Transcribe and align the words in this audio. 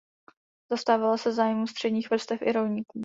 Zastávala 0.71 1.17
se 1.17 1.33
zájmů 1.33 1.67
středních 1.67 2.09
vrstev 2.09 2.41
i 2.41 2.51
rolníků. 2.51 2.99